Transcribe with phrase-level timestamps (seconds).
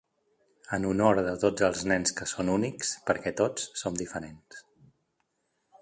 [0.77, 4.65] En honor de tots els nens que són únics, perquè tots som diferents.